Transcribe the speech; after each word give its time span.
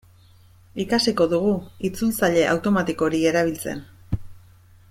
Ikasiko 0.83 1.27
dugu 1.33 1.51
itzultzaile 1.89 2.49
automatiko 2.55 3.09
hori 3.11 3.23
erabiltzen. 3.33 3.89